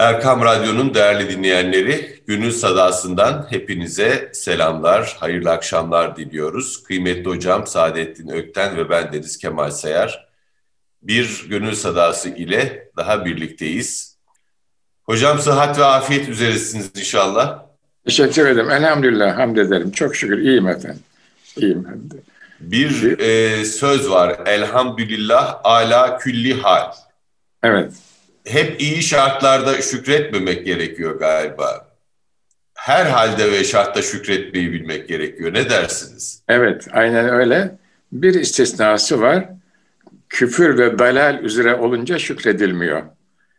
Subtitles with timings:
[0.00, 6.82] Erkam Radyo'nun değerli dinleyenleri, Gönül Sadası'ndan hepinize selamlar, hayırlı akşamlar diliyoruz.
[6.82, 10.28] Kıymetli hocam Saadettin Ökten ve ben Deniz Kemal Sayar.
[11.02, 14.16] Bir Gönül Sadası ile daha birlikteyiz.
[15.02, 17.62] Hocam sıhhat ve afiyet üzeresiniz inşallah.
[18.04, 18.70] Teşekkür ederim.
[18.70, 19.90] Elhamdülillah, hamd ederim.
[19.90, 21.02] Çok şükür iyiyim efendim.
[21.56, 22.14] İyiyim hem de.
[22.60, 26.92] Bir e, söz var, elhamdülillah ala külli hal.
[27.62, 27.92] Evet
[28.44, 31.90] hep iyi şartlarda şükretmemek gerekiyor galiba.
[32.74, 35.54] Her halde ve şartta şükretmeyi bilmek gerekiyor.
[35.54, 36.42] Ne dersiniz?
[36.48, 37.78] Evet, aynen öyle.
[38.12, 39.48] Bir istisnası var.
[40.28, 43.02] Küfür ve dalal üzere olunca şükredilmiyor.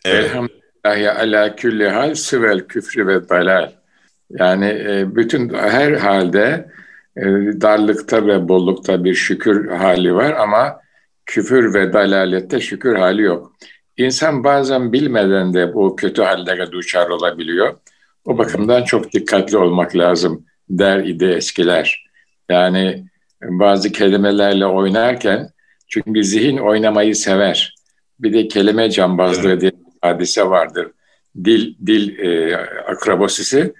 [0.05, 0.25] Evet.
[0.25, 3.71] Elhamdülillahi ala külli hal sıvel küfrü ve dalal.
[4.29, 6.71] Yani e, bütün her halde
[7.17, 7.21] e,
[7.61, 10.79] darlıkta ve bollukta bir şükür hali var ama
[11.25, 13.53] küfür ve dalalette şükür hali yok.
[14.01, 17.77] İnsan bazen bilmeden de bu kötü hallere duçar olabiliyor.
[18.25, 22.05] O bakımdan çok dikkatli olmak lazım der idi eskiler.
[22.49, 23.05] Yani
[23.43, 25.49] bazı kelimelerle oynarken
[25.87, 27.75] çünkü zihin oynamayı sever.
[28.19, 29.61] Bir de kelime cambazlığı evet.
[29.61, 30.87] diye bir hadise vardır.
[31.43, 32.57] Dil dil e,
[32.87, 33.73] akrobasisi.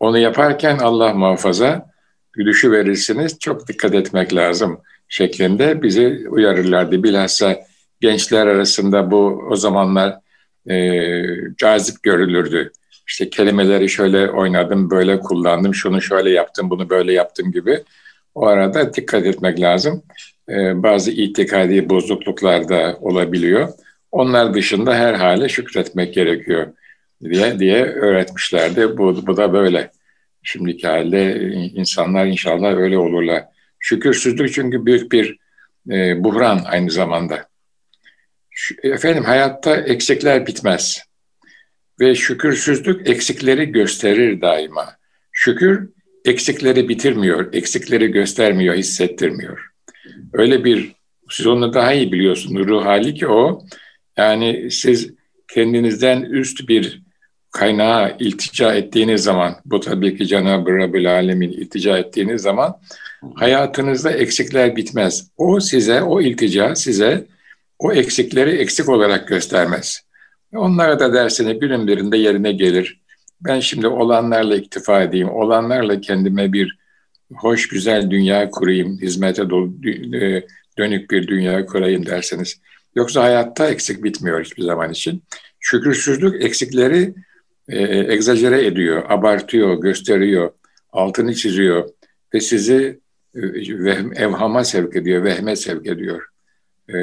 [0.00, 1.90] Onu yaparken Allah muhafaza
[2.32, 3.38] gülüşü verirsiniz.
[3.38, 7.02] Çok dikkat etmek lazım şeklinde bizi uyarırlardı.
[7.02, 7.56] Bilhassa
[8.00, 10.18] gençler arasında bu o zamanlar
[10.70, 10.76] e,
[11.56, 12.72] cazip görülürdü.
[13.08, 17.84] İşte kelimeleri şöyle oynadım, böyle kullandım, şunu şöyle yaptım, bunu böyle yaptım gibi.
[18.34, 20.02] O arada dikkat etmek lazım.
[20.48, 23.68] E, bazı itikadi bozukluklar da olabiliyor.
[24.12, 26.66] Onlar dışında her hale şükretmek gerekiyor
[27.24, 28.98] diye diye öğretmişlerdi.
[28.98, 29.90] Bu, bu da böyle.
[30.42, 33.44] Şimdiki halde insanlar inşallah öyle olurlar.
[33.78, 35.38] Şükürsüzlük çünkü büyük bir
[35.90, 37.47] e, buhran aynı zamanda.
[38.82, 41.02] Efendim hayatta eksikler bitmez.
[42.00, 44.96] Ve şükürsüzlük eksikleri gösterir daima.
[45.32, 45.88] Şükür
[46.24, 49.70] eksikleri bitirmiyor, eksikleri göstermiyor, hissettirmiyor.
[50.32, 50.92] Öyle bir,
[51.30, 53.62] siz onu daha iyi biliyorsunuz ruh hali ki o.
[54.16, 55.14] Yani siz
[55.48, 57.02] kendinizden üst bir
[57.50, 62.80] kaynağa iltica ettiğiniz zaman, bu tabii ki Cenab-ı Rabbül Alemin iltica ettiğiniz zaman
[63.34, 65.30] hayatınızda eksikler bitmez.
[65.36, 67.26] O size, o iltica size
[67.78, 70.00] o eksikleri eksik olarak göstermez.
[70.54, 73.00] Onlara da dersine günün birinde yerine gelir.
[73.40, 76.78] Ben şimdi olanlarla iktifa edeyim, olanlarla kendime bir
[77.34, 80.46] hoş güzel dünya kurayım, hizmete e,
[80.78, 82.60] dönük bir dünya kurayım derseniz.
[82.94, 85.22] Yoksa hayatta eksik bitmiyor hiçbir zaman için.
[85.60, 87.14] Şükürsüzlük eksikleri
[87.68, 90.50] e, egzajere ediyor, abartıyor, gösteriyor,
[90.92, 91.88] altını çiziyor
[92.34, 93.00] ve sizi
[93.34, 93.40] e,
[94.16, 96.28] evhama sevk ediyor, vehme sevk ediyor.
[96.88, 96.94] Ee,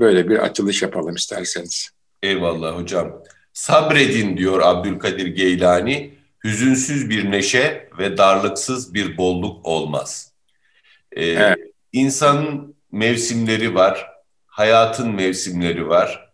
[0.00, 1.90] böyle bir açılış yapalım isterseniz.
[2.22, 3.22] Eyvallah hocam.
[3.52, 6.18] Sabredin diyor Abdülkadir Geylani.
[6.44, 10.32] Hüzünsüz bir neşe ve darlıksız bir bolluk olmaz.
[11.12, 11.58] Ee, evet.
[11.92, 14.10] İnsanın mevsimleri var,
[14.46, 16.32] hayatın mevsimleri var.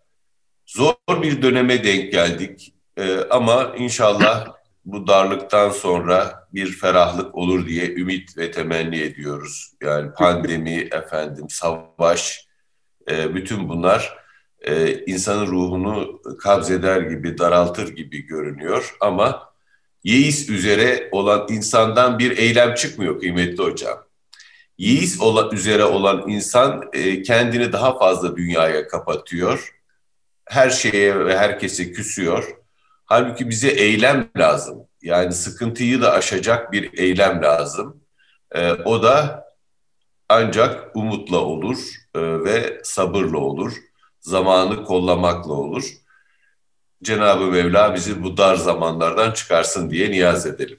[0.67, 7.95] Zor bir döneme denk geldik ee, ama inşallah bu darlıktan sonra bir ferahlık olur diye
[7.95, 9.73] ümit ve temenni ediyoruz.
[9.83, 12.44] Yani pandemi, efendim, savaş,
[13.11, 14.25] e, bütün bunlar
[14.65, 18.97] e, insanın ruhunu kabzeder gibi, daraltır gibi görünüyor.
[19.01, 19.55] Ama
[20.05, 24.05] yeis üzere olan insandan bir eylem çıkmıyor kıymetli hocam.
[24.79, 29.75] Yeis olan, üzere olan insan e, kendini daha fazla dünyaya kapatıyor.
[30.45, 32.57] Her şeye ve herkese küsüyor.
[33.05, 34.87] Halbuki bize eylem lazım.
[35.03, 38.01] Yani sıkıntıyı da aşacak bir eylem lazım.
[38.55, 39.45] E, o da
[40.29, 43.73] ancak umutla olur e, ve sabırla olur.
[44.21, 45.85] Zamanı kollamakla olur.
[47.03, 50.79] Cenab-ı Mevla bizi bu dar zamanlardan çıkarsın diye niyaz edelim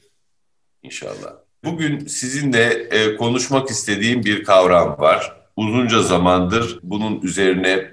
[0.84, 1.34] inşallah.
[1.64, 5.38] Bugün sizinle e, konuşmak istediğim bir kavram var.
[5.56, 7.92] Uzunca zamandır bunun üzerine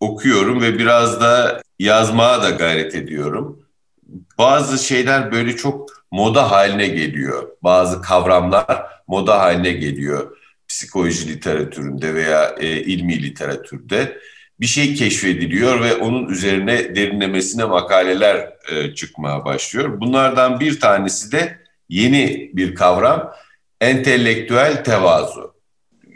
[0.00, 3.66] okuyorum ve biraz da yazmaya da gayret ediyorum.
[4.38, 7.48] Bazı şeyler böyle çok moda haline geliyor.
[7.62, 10.36] Bazı kavramlar moda haline geliyor
[10.68, 14.18] psikoloji literatüründe veya e, ilmi literatürde
[14.60, 20.00] bir şey keşfediliyor ve onun üzerine derinlemesine makaleler e, çıkmaya başlıyor.
[20.00, 21.58] Bunlardan bir tanesi de
[21.88, 23.32] yeni bir kavram,
[23.80, 25.54] entelektüel tevazu.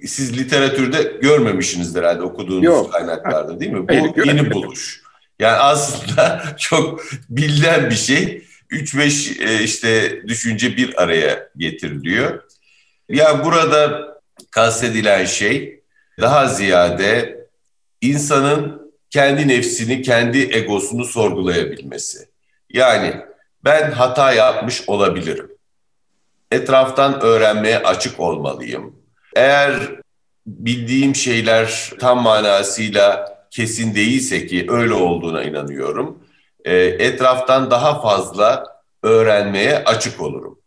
[0.06, 2.92] Siz literatürde görmemişsinizdir herhalde okuduğunuz Yok.
[2.92, 3.82] kaynaklarda değil mi?
[3.88, 5.02] Bu Hayır, yeni buluş.
[5.38, 8.44] Yani aslında çok bilinen bir şey.
[8.70, 12.42] 3-5 e, işte düşünce bir araya getiriliyor.
[13.08, 14.08] Ya burada
[14.50, 15.80] kastedilen şey
[16.20, 17.46] daha ziyade
[18.00, 22.28] insanın kendi nefsini, kendi egosunu sorgulayabilmesi.
[22.70, 23.16] Yani
[23.64, 25.50] ben hata yapmış olabilirim.
[26.52, 28.96] Etraftan öğrenmeye açık olmalıyım.
[29.36, 29.74] Eğer
[30.46, 36.24] bildiğim şeyler tam manasıyla kesin değilse ki öyle olduğuna inanıyorum.
[36.64, 38.64] E, etraftan daha fazla
[39.02, 40.58] öğrenmeye açık olurum.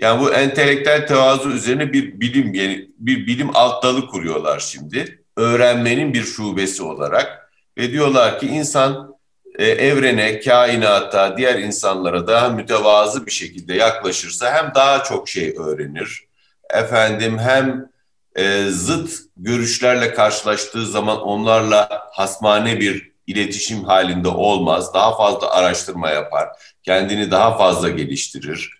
[0.00, 5.24] Yani bu entelektüel tevazu üzerine bir bilim yani bir bilim alt dalı kuruyorlar şimdi.
[5.36, 9.16] Öğrenmenin bir şubesi olarak ve diyorlar ki insan
[9.58, 16.24] e, evrene, kainata, diğer insanlara daha mütevazı bir şekilde yaklaşırsa hem daha çok şey öğrenir.
[16.70, 17.90] Efendim hem
[18.36, 24.94] e, zıt görüşlerle karşılaştığı zaman onlarla hasmane bir iletişim halinde olmaz.
[24.94, 26.48] Daha fazla araştırma yapar,
[26.82, 28.77] kendini daha fazla geliştirir.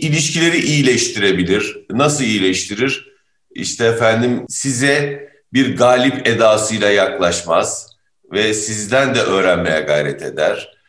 [0.00, 1.86] İlişkileri iyileştirebilir.
[1.90, 3.10] Nasıl iyileştirir?
[3.54, 7.96] İşte efendim size bir galip edasıyla yaklaşmaz
[8.32, 10.80] ve sizden de öğrenmeye gayret eder.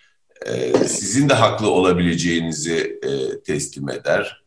[0.45, 4.43] Ee, sizin de haklı olabileceğinizi e, teslim eder.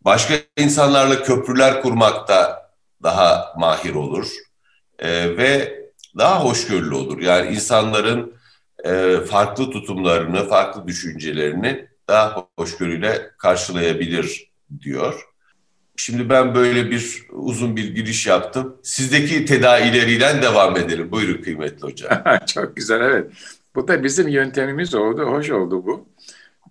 [0.00, 2.70] Başka insanlarla köprüler kurmakta
[3.02, 4.32] daha mahir olur
[4.98, 5.78] e, ve
[6.18, 7.20] daha hoşgörülü olur.
[7.20, 8.34] Yani insanların
[8.84, 14.50] e, farklı tutumlarını, farklı düşüncelerini daha hoşgörüyle karşılayabilir
[14.80, 15.28] diyor.
[15.96, 18.76] Şimdi ben böyle bir uzun bir giriş yaptım.
[18.82, 21.12] Sizdeki tedavileriyle devam edelim.
[21.12, 22.22] Buyurun kıymetli hocam.
[22.46, 23.32] Çok güzel evet.
[23.74, 25.22] Bu da bizim yöntemimiz oldu.
[25.22, 26.08] Hoş oldu bu.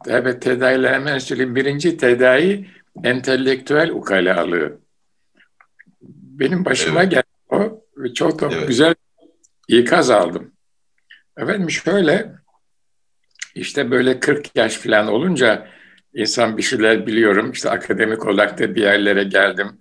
[0.07, 1.55] Evet tedaviler hemen söyleyeyim.
[1.55, 2.67] Birinci tedavi
[3.03, 4.77] entelektüel ukalalığı.
[6.11, 7.11] Benim başıma evet.
[7.11, 7.83] geldi o.
[8.15, 8.67] Çok da evet.
[8.67, 8.95] güzel
[9.67, 10.51] ikaz aldım.
[11.37, 12.31] Efendim şöyle
[13.59, 15.67] işte böyle 40 yaş falan olunca
[16.13, 17.51] insan bir şeyler biliyorum.
[17.51, 19.79] İşte akademik olarak da bir yerlere geldim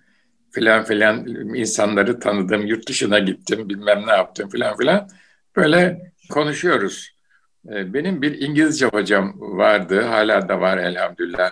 [0.56, 5.08] filan filan insanları tanıdım, yurt dışına gittim, bilmem ne yaptım filan filan.
[5.56, 7.17] Böyle konuşuyoruz.
[7.69, 11.50] Ee, benim bir İngilizce hocam vardı, hala da var elhamdülillah.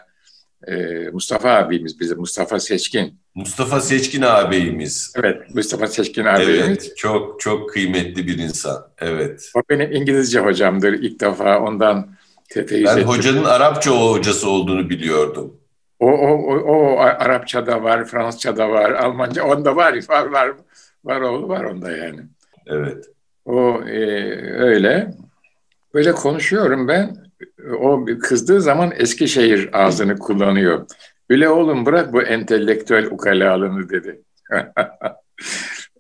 [0.69, 3.21] Ee, Mustafa abimiz bize, Mustafa Seçkin.
[3.35, 5.13] Mustafa Seçkin ağabeyimiz.
[5.17, 6.67] Evet, Mustafa Seçkin ağabeyimiz.
[6.67, 8.87] Evet, çok çok kıymetli bir insan.
[8.99, 9.51] Evet.
[9.55, 10.93] O benim İngilizce hocamdır.
[10.93, 12.09] İlk defa ondan
[12.49, 13.09] tefeyyüz Ben ettim.
[13.09, 15.57] hocanın Arapça hocası olduğunu biliyordum.
[16.01, 20.51] O, o, o, o Arapçada var, Fransızca'da var, Almanca onda var, var, var,
[21.05, 22.21] var oğlu var onda yani.
[22.67, 23.05] Evet.
[23.45, 24.01] O e,
[24.59, 25.15] öyle.
[25.95, 27.17] Böyle konuşuyorum ben.
[27.81, 30.87] O kızdığı zaman Eskişehir ağzını kullanıyor.
[31.31, 34.23] Üle oğlum bırak bu entelektüel ukalalığını dedi.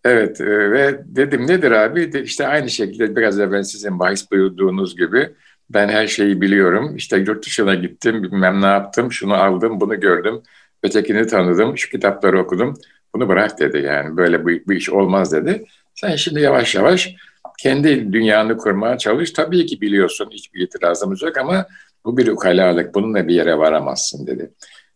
[0.04, 2.12] evet e, ve dedim nedir abi?
[2.12, 5.30] De, işte aynı şekilde biraz evvel sizin bahis buyurduğunuz gibi
[5.70, 6.96] ben her şeyi biliyorum.
[6.96, 10.42] İşte yurt dışına gittim, bilmem ne yaptım, şunu aldım, bunu gördüm,
[10.82, 12.74] ötekini tanıdım, şu kitapları okudum.
[13.14, 15.64] Bunu bırak dedi yani böyle bu, bu iş olmaz dedi.
[15.94, 17.14] Sen şimdi yavaş yavaş
[17.58, 19.30] kendi dünyanı kurmaya çalış.
[19.30, 21.66] Tabii ki biliyorsun hiçbir itirazımız yok ama
[22.04, 22.94] bu bir ukalalık.
[22.94, 24.50] Bununla bir yere varamazsın dedi.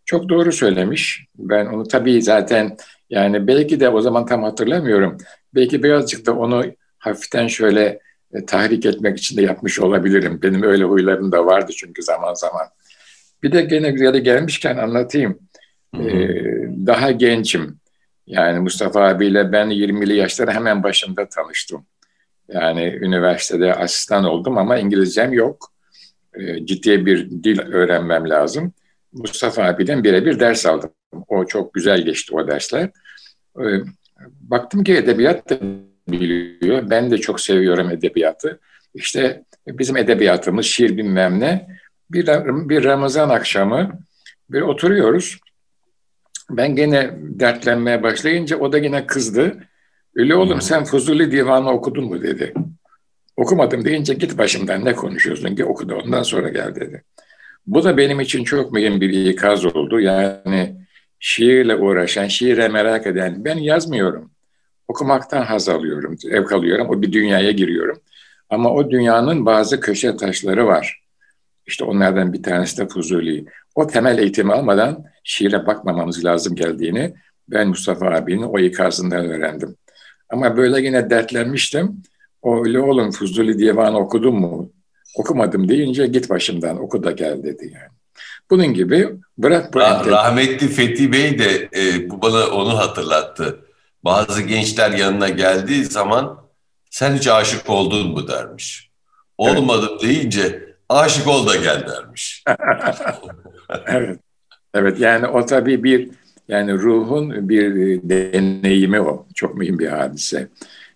[0.09, 1.27] Çok doğru söylemiş.
[1.39, 2.77] Ben onu tabii zaten
[3.11, 5.19] yani belki de o zaman tam hatırlamıyorum.
[5.55, 6.65] Belki birazcık da onu
[6.99, 8.01] hafiften şöyle
[8.35, 10.41] e, tahrik etmek için de yapmış olabilirim.
[10.43, 12.67] Benim öyle huylarım da vardı çünkü zaman zaman.
[13.43, 15.39] Bir de gene yere gelmişken anlatayım.
[15.95, 16.09] Hı hı.
[16.09, 17.79] Ee, daha gençim.
[18.27, 21.87] Yani Mustafa abiyle ben 20'li yaşların hemen başında tanıştım.
[22.49, 25.73] Yani üniversitede asistan oldum ama İngilizcem yok.
[26.35, 28.73] Ee, ciddi bir dil öğrenmem lazım.
[29.13, 30.91] Mustafa abiden birebir ders aldım.
[31.29, 32.91] O çok güzel geçti o dersler.
[33.61, 33.63] Ee,
[34.41, 35.59] baktım ki edebiyat da
[36.09, 36.91] biliyor.
[36.91, 38.61] Ben de çok seviyorum edebiyatı.
[38.95, 41.69] İşte bizim edebiyatımız şiir bilmem ne.
[42.11, 42.27] Bir,
[42.69, 44.01] bir Ramazan akşamı
[44.51, 45.39] bir oturuyoruz.
[46.51, 49.59] Ben gene dertlenmeye başlayınca o da yine kızdı.
[50.17, 52.55] Öyle oğlum sen Fuzuli Divanı okudun mu dedi.
[53.37, 57.05] Okumadım deyince git başımdan ne konuşuyorsun ki okudu ondan sonra gel dedi.
[57.69, 60.01] Bu da benim için çok mühim bir ikaz oldu.
[60.01, 60.77] Yani
[61.21, 64.31] şiirle uğraşan, şiire merak eden ben yazmıyorum
[64.89, 66.89] okumaktan haz alıyorum, ev alıyorum.
[66.91, 68.01] O bir dünyaya giriyorum.
[68.51, 71.01] Ama o dünyanın bazı köşe taşları var.
[71.67, 73.45] İşte onlardan bir tanesi de Fuzuli.
[73.75, 77.15] O temel eğitimi almadan şiire bakmamamız lazım geldiğini
[77.49, 79.77] ben Mustafa abinin o ikazından öğrendim.
[80.31, 82.03] Ama böyle yine dertlenmiştim.
[82.43, 84.73] O öyle oğlum Fuzuli Divanı okudun mu?
[85.15, 87.93] Okumadım deyince git başımdan oku da gel dedi yani.
[88.51, 93.61] Bunun gibi bırak bu Rah- Rahmetli Fethi Bey de e, bu bana onu hatırlattı
[94.05, 96.39] bazı gençler yanına geldiği zaman
[96.91, 98.91] sen hiç aşık oldun mu dermiş.
[99.39, 100.03] Olmadım evet.
[100.03, 102.45] deyince aşık ol da gel dermiş.
[103.87, 104.21] evet.
[104.75, 106.11] Evet yani o tabii bir
[106.49, 109.27] yani ruhun bir deneyimi o.
[109.35, 110.49] Çok mühim bir hadise.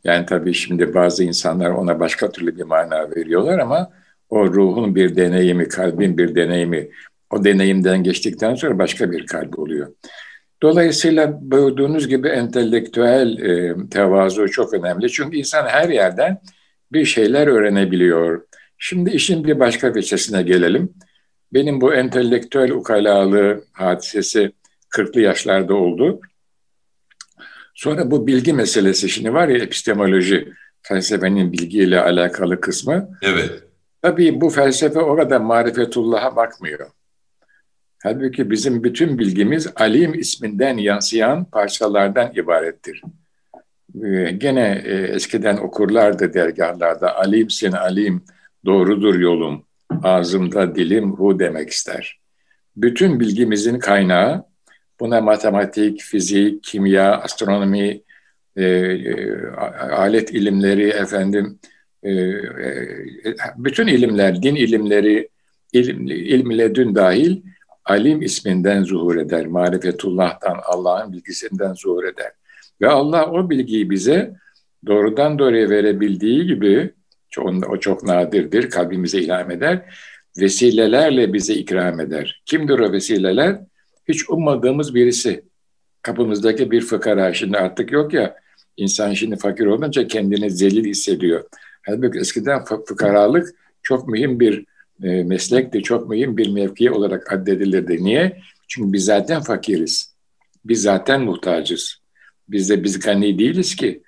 [0.05, 3.91] Yani tabii şimdi bazı insanlar ona başka türlü bir mana veriyorlar ama
[4.33, 6.89] O ruhun bir deneyimi, kalbin bir deneyimi.
[7.31, 9.93] O deneyimden geçtikten sonra başka bir kalp oluyor.
[10.63, 15.11] Dolayısıyla buyurduğunuz gibi entelektüel e, tevazu çok önemli.
[15.11, 16.41] Çünkü insan her yerden
[16.93, 18.43] bir şeyler öğrenebiliyor.
[18.79, 20.93] Şimdi işin bir başka veçesine gelelim.
[21.53, 24.53] Benim bu entelektüel ukalalığı hadisesi
[24.97, 26.21] 40'lı yaşlarda oldu.
[27.75, 33.09] Sonra bu bilgi meselesi şimdi var ya epistemoloji, felsefenin bilgiyle alakalı kısmı.
[33.23, 33.72] Evet.
[34.03, 36.91] Tabii bu felsefe orada marifetullah'a bakmıyor.
[38.03, 43.03] Halbuki bizim bütün bilgimiz alim isminden yansıyan parçalardan ibarettir.
[44.05, 48.25] Ee, gene e, eskiden okurlardı dergahlarda alimsin alim,
[48.65, 49.65] doğrudur yolum,
[50.03, 52.21] ağzımda dilim hu demek ister.
[52.77, 54.45] Bütün bilgimizin kaynağı
[55.01, 58.03] buna matematik, fizik, kimya, astronomi,
[58.57, 59.47] e, e,
[59.91, 61.59] alet ilimleri, efendim,
[63.57, 65.29] bütün ilimler, din ilimleri,
[65.73, 67.43] ilim, ilm dün dahil
[67.85, 69.47] alim isminden zuhur eder.
[69.47, 72.31] Marifetullah'tan, Allah'ın bilgisinden zuhur eder.
[72.81, 74.35] Ve Allah o bilgiyi bize
[74.87, 76.91] doğrudan doğruya verebildiği gibi,
[77.69, 79.83] o çok nadirdir, kalbimize ilham eder,
[80.41, 82.43] vesilelerle bize ikram eder.
[82.47, 83.61] Kimdir o vesileler?
[84.09, 85.45] Hiç ummadığımız birisi.
[86.03, 88.37] Kapımızdaki bir fıkara, şimdi artık yok ya,
[88.77, 91.45] insan şimdi fakir olunca kendini zelil hissediyor.
[91.87, 93.49] Halbuki eskiden fıkaralık
[93.83, 94.65] çok mühim bir
[95.03, 98.05] e, meslekti, çok mühim bir mevki olarak addedilirdi.
[98.05, 98.41] Niye?
[98.69, 100.15] Çünkü biz zaten fakiriz.
[100.65, 101.97] Biz zaten muhtacız.
[102.49, 104.03] Biz de biz gani değiliz ki.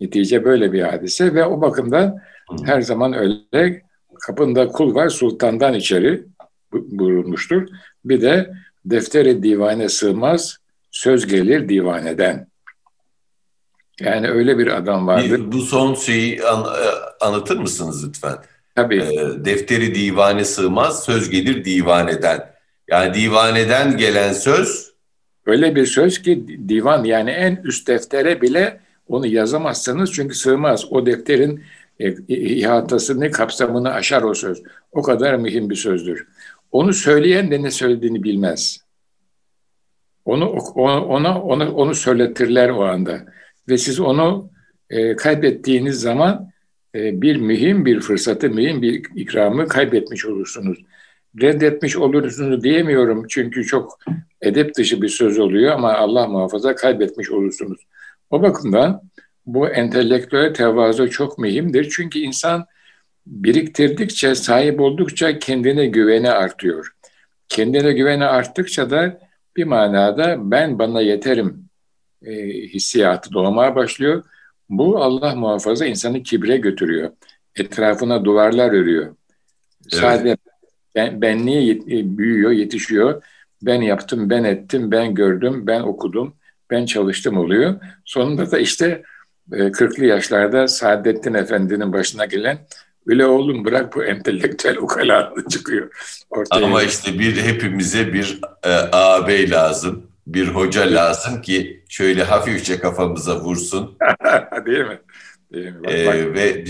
[0.00, 2.18] Netice böyle bir hadise ve o bakımdan
[2.64, 3.82] her zaman öyle
[4.20, 6.24] kapında kul var sultandan içeri
[6.72, 7.68] buyurulmuştur.
[8.04, 8.50] Bir de
[8.84, 10.56] defteri divane sığmaz,
[10.90, 12.49] söz gelir divaneden.
[14.00, 15.24] Yani öyle bir adam vardı.
[15.24, 16.86] Bir, bu son şeyi an, e,
[17.24, 18.36] anlatır mısınız lütfen?
[18.74, 19.02] Tabii.
[19.02, 22.50] E, defteri divane sığmaz, söz gelir divaneden.
[22.88, 24.90] Yani divaneden gelen söz...
[25.46, 30.92] Öyle bir söz ki divan yani en üst deftere bile onu yazamazsınız çünkü sığmaz.
[30.92, 31.64] O defterin
[32.00, 34.62] e, ihatasını, kapsamını aşar o söz.
[34.92, 36.26] O kadar mühim bir sözdür.
[36.72, 38.80] Onu söyleyen de ne söylediğini bilmez.
[40.24, 43.20] Onu ona ona onu, onu söyletirler o anda
[43.68, 44.50] ve siz onu
[44.90, 46.50] e, kaybettiğiniz zaman
[46.94, 50.78] e, bir mühim bir fırsatı, mühim bir ikramı kaybetmiş olursunuz.
[51.40, 53.98] Reddetmiş olursunuz diyemiyorum çünkü çok
[54.42, 57.86] edep dışı bir söz oluyor ama Allah muhafaza kaybetmiş olursunuz.
[58.30, 59.02] O bakımdan
[59.46, 61.88] bu entelektüel tevazu çok mühimdir.
[61.90, 62.66] Çünkü insan
[63.26, 66.94] biriktirdikçe, sahip oldukça kendine güveni artıyor.
[67.48, 69.20] Kendine güveni arttıkça da
[69.56, 71.69] bir manada ben bana yeterim
[72.26, 74.22] e, hissiyatı doğmaya başlıyor.
[74.68, 77.10] Bu Allah muhafaza insanı kibre götürüyor.
[77.56, 79.04] Etrafına duvarlar örüyor.
[79.04, 80.00] Evet.
[80.00, 80.36] Sadece
[80.94, 83.22] ben, benliği yet, e, büyüyor, yetişiyor.
[83.62, 86.34] Ben yaptım, ben ettim, ben gördüm, ben okudum,
[86.70, 87.80] ben çalıştım oluyor.
[88.04, 89.02] Sonunda da işte
[89.50, 92.58] 40'lı e, yaşlarda Saadettin Efendi'nin başına gelen
[93.06, 95.90] öyle oğlum bırak bu entelektüel ukalalığı çıkıyor.
[96.30, 102.78] Ortaya Ama işte bir hepimize bir e, ağabey lazım bir hoca lazım ki şöyle hafifçe
[102.78, 103.98] kafamıza vursun.
[104.66, 105.00] Değil mi?
[105.52, 105.84] Değil mi?
[105.84, 106.34] Bak, ee, bak.
[106.34, 106.64] Ve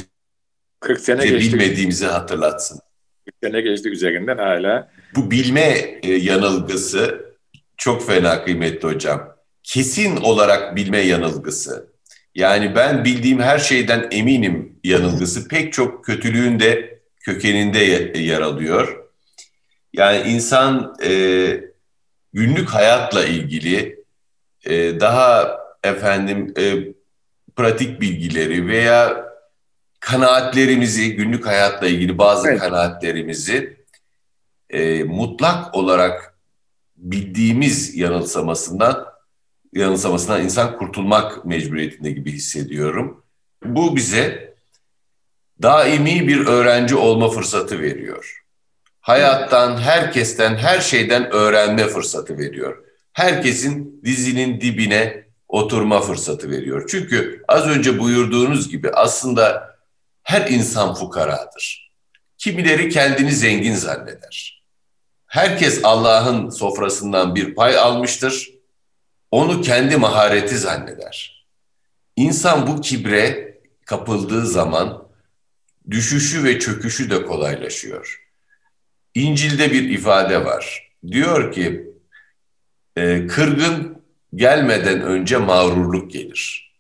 [0.81, 1.53] 40 sene geçti.
[1.53, 2.81] bilmediğimizi hatırlatsın.
[3.27, 4.91] 40 sene geçti üzerinden hala.
[5.17, 7.31] Bu bilme e, yanılgısı
[7.77, 9.37] çok fena kıymetli hocam.
[9.63, 11.91] Kesin olarak bilme yanılgısı.
[12.35, 17.79] Yani ben bildiğim her şeyden eminim yanılgısı pek çok kötülüğün de kökeninde
[18.19, 19.05] yer alıyor.
[19.93, 21.70] Yani insan e,
[22.33, 24.05] günlük hayatla ilgili
[24.65, 26.93] e, daha efendim e,
[27.57, 29.31] pratik bilgileri veya
[30.01, 32.61] kanaatlerimizi günlük hayatla ilgili bazı evet.
[32.61, 33.77] kanaatlerimizi
[34.71, 36.35] e, mutlak olarak
[36.97, 39.07] bildiğimiz yanılsamasından
[39.73, 43.25] yanılsamasından insan kurtulmak mecburiyetinde gibi hissediyorum.
[43.65, 44.55] Bu bize
[45.63, 48.45] daimi bir öğrenci olma fırsatı veriyor
[49.01, 52.85] hayattan, herkesten, her şeyden öğrenme fırsatı veriyor.
[53.13, 56.89] Herkesin dizinin dibine oturma fırsatı veriyor.
[56.91, 59.77] Çünkü az önce buyurduğunuz gibi aslında
[60.23, 61.93] her insan fukaradır.
[62.39, 64.65] Kimileri kendini zengin zanneder.
[65.27, 68.51] Herkes Allah'ın sofrasından bir pay almıştır.
[69.31, 71.47] Onu kendi mahareti zanneder.
[72.17, 75.09] İnsan bu kibre kapıldığı zaman
[75.91, 78.20] düşüşü ve çöküşü de kolaylaşıyor.
[79.15, 80.93] İncil'de bir ifade var.
[81.07, 81.91] Diyor ki
[82.97, 84.03] e, kırgın
[84.35, 86.73] gelmeden önce mağrurluk gelir.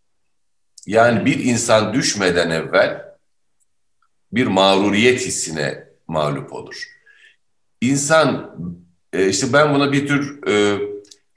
[0.86, 3.04] Yani bir insan düşmeden evvel
[4.32, 6.84] bir mağruriyet hissine mağlup olur.
[7.80, 8.56] İnsan
[9.12, 10.80] e, işte ben buna bir tür e,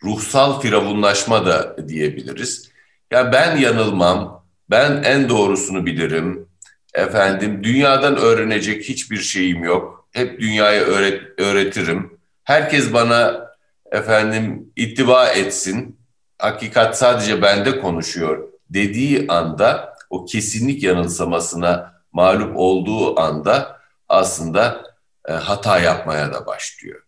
[0.04, 2.70] ruhsal firavunlaşma da diyebiliriz.
[3.12, 6.48] Ya ben yanılmam, ben en doğrusunu bilirim.
[6.94, 10.03] Efendim dünyadan öğrenecek hiçbir şeyim yok.
[10.14, 12.20] Hep dünyaya öğret, öğretirim.
[12.44, 13.50] Herkes bana
[13.92, 16.00] efendim ittiba etsin.
[16.38, 23.80] Hakikat sadece bende konuşuyor dediği anda o kesinlik yanılsamasına mağlup olduğu anda
[24.10, 24.84] aslında
[25.28, 27.04] e, hata yapmaya da başlıyor.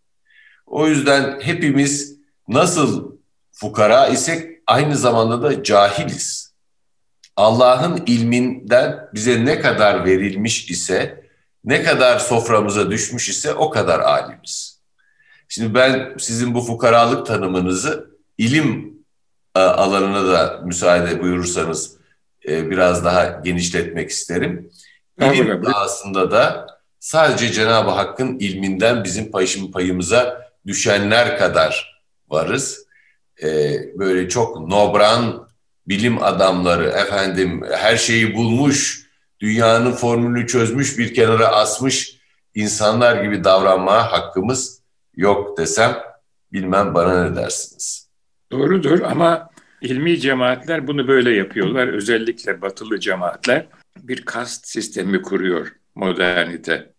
[0.65, 3.15] O yüzden hepimiz nasıl
[3.51, 6.53] fukara isek aynı zamanda da cahiliz.
[7.35, 11.24] Allah'ın ilminden bize ne kadar verilmiş ise,
[11.65, 14.81] ne kadar soframıza düşmüş ise o kadar alimiz.
[15.47, 18.93] Şimdi ben sizin bu fukaralık tanımınızı ilim
[19.55, 21.97] e, alanına da müsaade buyurursanız
[22.47, 24.71] e, biraz daha genişletmek isterim.
[25.21, 26.67] İlim aslında da
[26.99, 32.85] sadece Cenab-ı Hakk'ın ilminden bizim payım payımıza düşenler kadar varız.
[33.43, 35.47] Ee, böyle çok nobran
[35.87, 39.04] bilim adamları efendim her şeyi bulmuş,
[39.45, 42.19] dünyanın formülünü çözmüş bir kenara asmış
[42.55, 44.81] insanlar gibi davranmaya hakkımız
[45.15, 45.97] yok desem
[46.53, 48.09] bilmem bana ne dersiniz.
[48.51, 49.49] Doğrudur ama
[49.81, 51.87] ilmi cemaatler bunu böyle yapıyorlar.
[51.87, 56.93] Özellikle batılı cemaatler bir kast sistemi kuruyor modernite.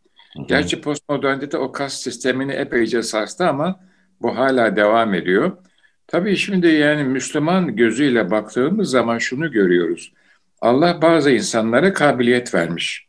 [0.49, 3.81] Gerçi postmodernite o kast sistemini epeyce sarstı ama
[4.23, 5.53] bu hala devam ediyor.
[6.07, 10.13] Tabii şimdi yani Müslüman gözüyle baktığımız zaman şunu görüyoruz.
[10.61, 13.07] Allah bazı insanlara kabiliyet vermiş.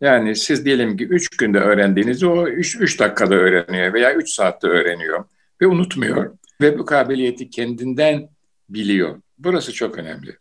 [0.00, 4.68] Yani siz diyelim ki üç günde öğrendiğinizi o üç, üç dakikada öğreniyor veya üç saatte
[4.68, 5.24] öğreniyor
[5.60, 6.38] ve unutmuyor.
[6.60, 8.28] Ve bu kabiliyeti kendinden
[8.68, 9.20] biliyor.
[9.38, 10.36] Burası çok önemli.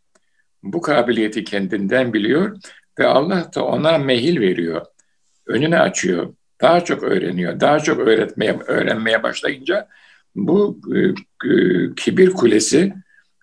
[0.63, 2.57] Bu kabiliyeti kendinden biliyor
[2.99, 4.85] ve Allah da ona mehil veriyor
[5.47, 6.33] önünü açıyor.
[6.61, 7.59] Daha çok öğreniyor.
[7.59, 9.87] Daha çok öğretmeye öğrenmeye başlayınca
[10.35, 12.93] bu e, e, kibir kulesi,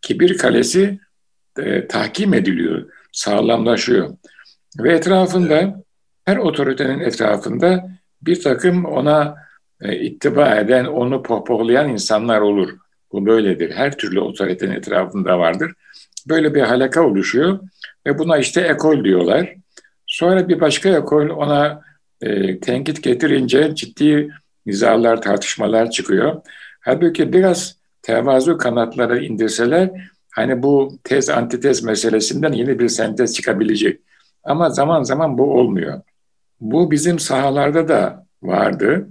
[0.02, 0.98] kibir kalesi
[1.58, 4.16] e, tahkim ediliyor, sağlamlaşıyor.
[4.78, 5.82] Ve etrafında
[6.24, 7.90] her otoritenin etrafında
[8.22, 9.34] bir takım ona
[9.80, 12.70] e, ittiba eden, onu pohpohlayan insanlar olur.
[13.12, 13.70] Bu böyledir.
[13.70, 15.72] Her türlü otoritenin etrafında vardır.
[16.28, 17.58] Böyle bir halaka oluşuyor
[18.06, 19.54] ve buna işte ekol diyorlar.
[20.06, 21.82] Sonra bir başka ekol ona
[22.20, 24.28] e, tenkit getirince ciddi
[24.66, 26.42] nizalar, tartışmalar çıkıyor.
[26.80, 29.90] Halbuki biraz tevazu kanatları indirseler
[30.34, 34.00] hani bu tez antitez meselesinden yeni bir sentez çıkabilecek.
[34.44, 36.00] Ama zaman zaman bu olmuyor.
[36.60, 39.08] Bu bizim sahalarda da vardı.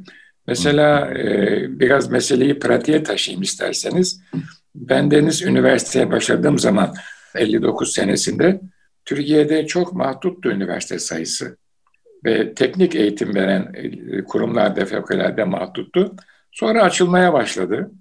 [0.48, 4.22] Mesela e, biraz meseleyi pratiğe taşıyayım isterseniz.
[4.76, 6.94] Ben Deniz Üniversiteye başladığım zaman
[7.36, 8.62] 59 senesinde
[9.06, 11.58] Türkiye'de çok mahduttu üniversite sayısı
[12.26, 16.16] ve teknik eğitim veren e, kurumlar da fevkalade mahduttu.
[16.52, 17.92] Sonra açılmaya başladı.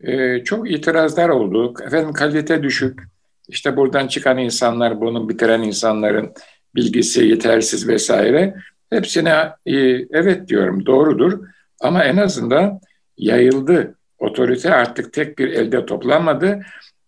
[0.00, 1.74] Ee, çok itirazlar oldu.
[1.86, 3.00] Efendim kalite düşük.
[3.48, 6.32] İşte buradan çıkan insanlar, bunu bitiren insanların
[6.74, 8.54] bilgisi yetersiz vesaire.
[8.90, 9.30] Hepsine
[9.66, 9.76] e,
[10.10, 11.40] evet diyorum doğrudur.
[11.80, 12.80] Ama en azından
[13.16, 13.94] yayıldı.
[14.18, 16.60] Otorite artık tek bir elde toplanmadı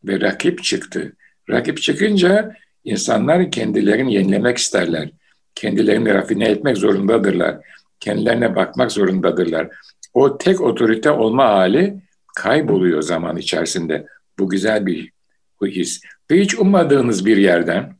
[0.05, 1.13] ve rakip çıktı.
[1.51, 5.11] Rakip çıkınca insanlar kendilerini yenilemek isterler
[5.61, 7.57] kendilerini rafine etmek zorundadırlar.
[8.01, 9.69] Kendilerine bakmak zorundadırlar.
[10.15, 12.01] O tek otorite olma hali
[12.37, 14.07] kayboluyor zaman içerisinde.
[14.39, 15.13] Bu güzel bir
[15.61, 16.01] bu his.
[16.31, 17.97] Ve hiç ummadığınız bir yerden,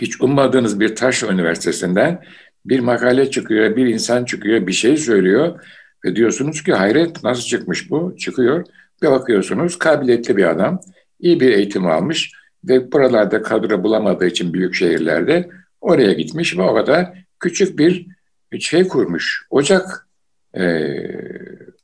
[0.00, 2.24] hiç ummadığınız bir taş üniversitesinden
[2.64, 5.60] bir makale çıkıyor, bir insan çıkıyor, bir şey söylüyor
[6.04, 8.16] ve diyorsunuz ki hayret nasıl çıkmış bu?
[8.18, 8.66] Çıkıyor
[9.02, 10.80] ve bakıyorsunuz kabiliyetli bir adam,
[11.20, 12.32] iyi bir eğitim almış,
[12.64, 15.48] ve buralarda kadro bulamadığı için büyük şehirlerde
[15.80, 18.06] oraya gitmiş ve orada küçük bir
[18.60, 20.08] şey kurmuş, ocak
[20.54, 20.62] e,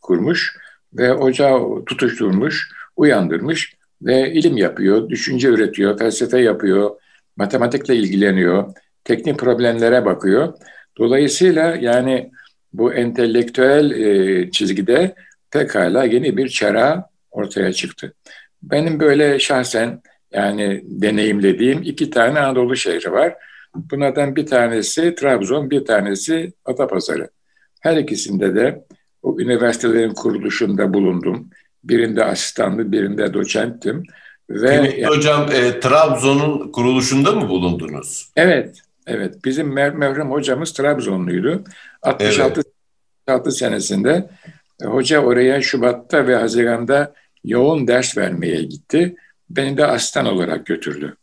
[0.06, 0.56] kurmuş
[0.94, 6.90] ve ocağı tutuşturmuş, uyandırmış ve ilim yapıyor, düşünce üretiyor, felsefe yapıyor,
[7.36, 10.54] matematikle ilgileniyor, teknik problemlere bakıyor.
[10.98, 12.30] Dolayısıyla yani
[12.72, 15.14] bu entelektüel e, çizgide
[15.50, 18.12] pekala yeni bir çera ortaya çıktı.
[18.62, 23.34] Benim böyle şahsen yani deneyimlediğim iki tane Anadolu şehri var.
[23.74, 27.28] Bunlardan bir tanesi Trabzon, bir tanesi Atapazarı.
[27.80, 28.84] Her ikisinde de
[29.22, 31.50] o üniversitelerin kuruluşunda bulundum.
[31.84, 34.02] Birinde asistanlı, birinde doçenttim.
[34.50, 38.30] Ve yani, hocam e, Trabzon'un kuruluşunda mı bulundunuz?
[38.36, 39.44] Evet, evet.
[39.44, 41.64] Bizim mer merhum hocamız Trabzonluydu.
[42.02, 42.62] 66
[43.28, 43.52] evet.
[43.52, 44.30] senesinde
[44.82, 49.16] e, hoca oraya Şubat'ta ve Haziran'da yoğun ders vermeye gitti.
[49.50, 51.16] Beni de asistan olarak götürdü.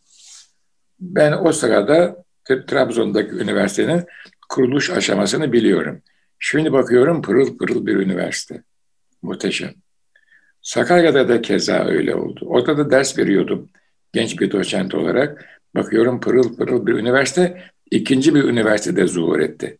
[0.99, 2.23] Ben o sırada
[2.67, 4.03] Trabzon'daki üniversitenin
[4.49, 6.01] kuruluş aşamasını biliyorum.
[6.45, 8.63] Şimdi bakıyorum pırıl pırıl bir üniversite.
[9.21, 9.73] Muhteşem.
[10.61, 12.45] Sakarya'da da keza öyle oldu.
[12.45, 13.69] Orada da ders veriyordum
[14.13, 15.45] genç bir doçent olarak.
[15.75, 19.77] Bakıyorum pırıl pırıl bir üniversite ikinci bir üniversitede zuhur etti.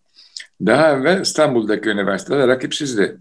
[0.66, 3.18] Daha evvel İstanbul'daki üniversiteler rakipsizdi.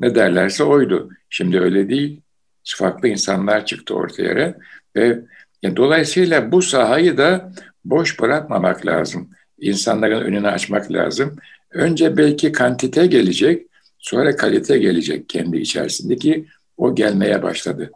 [0.00, 1.10] Ne derlerse oydu.
[1.30, 2.20] Şimdi öyle değil.
[2.64, 4.54] Farklı insanlar çıktı ortaya
[4.96, 5.20] ve
[5.62, 7.52] yani dolayısıyla bu sahayı da
[7.84, 9.30] boş bırakmamak lazım.
[9.58, 11.36] İnsanların önünü açmak lazım.
[11.70, 13.66] Önce belki kantite gelecek,
[13.98, 17.90] sonra kalite gelecek kendi içerisindeki o gelmeye başladı.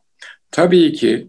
[0.51, 1.29] Tabii ki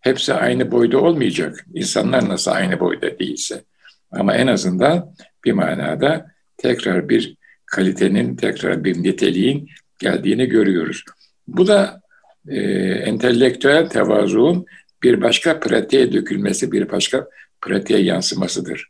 [0.00, 1.66] hepsi aynı boyda olmayacak.
[1.74, 3.64] İnsanlar nasıl aynı boyda değilse.
[4.10, 6.26] Ama en azından bir manada
[6.56, 11.04] tekrar bir kalitenin, tekrar bir niteliğin geldiğini görüyoruz.
[11.48, 12.00] Bu da
[12.48, 12.60] e,
[12.92, 14.66] entelektüel tevazuun
[15.02, 17.28] bir başka pratiğe dökülmesi, bir başka
[17.60, 18.86] pratiğe yansımasıdır.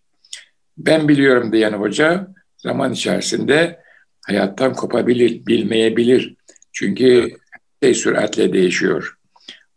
[0.78, 2.26] Ben biliyorum diyen hoca
[2.62, 3.80] zaman içerisinde
[4.26, 6.34] hayattan kopabilir, bilmeyebilir.
[6.72, 7.30] Çünkü
[7.82, 9.16] şey süratle değişiyor.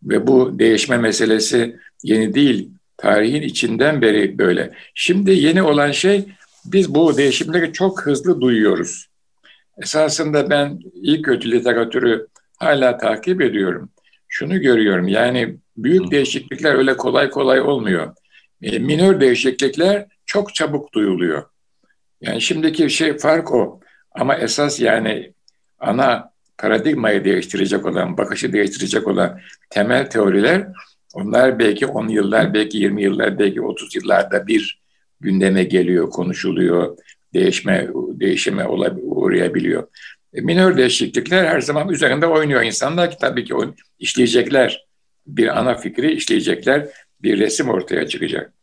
[0.04, 2.70] Ve bu değişme meselesi yeni değil.
[2.98, 4.74] Tarihin içinden beri böyle.
[4.96, 6.26] Şimdi yeni olan şey
[6.66, 9.08] biz bu değişimleri çok hızlı duyuyoruz.
[9.82, 13.90] Esasında ben ilk kötü literatürü hala takip ediyorum.
[14.28, 18.16] Şunu görüyorum yani büyük değişiklikler öyle kolay kolay olmuyor.
[18.62, 21.44] E, minör değişiklikler çok çabuk duyuluyor.
[22.24, 23.80] Yani şimdiki şey fark o.
[24.12, 25.34] Ama esas yani
[25.80, 30.68] ana paradigmayı değiştirecek olan, bakışı değiştirecek olan temel teoriler
[31.14, 34.82] onlar belki 10 yıllar, belki 20 yıllar, belki 30 yıllarda bir
[35.20, 36.98] gündeme geliyor, konuşuluyor,
[37.34, 39.88] değişme değişime uğrayabiliyor.
[40.34, 43.56] E, minör değişiklikler her zaman üzerinde oynuyor insanlar ki tabii ki
[44.00, 44.86] işleyecekler.
[45.28, 46.88] Bir ana fikri işleyecekler,
[47.22, 48.54] bir resim ortaya çıkacak.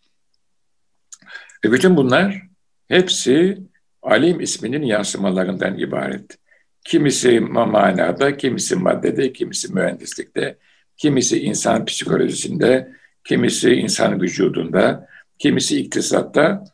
[1.65, 2.50] Ve bütün bunlar
[2.91, 3.59] hepsi
[4.03, 6.39] alim isminin yansımalarından ibaret.
[6.85, 10.57] Kimisi manada, kimisi maddede, kimisi mühendislikte,
[10.97, 12.93] kimisi insan psikolojisinde,
[13.25, 16.65] kimisi insan vücudunda, kimisi iktisatta.